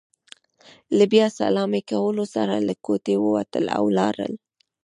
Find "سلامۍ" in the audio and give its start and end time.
1.39-1.81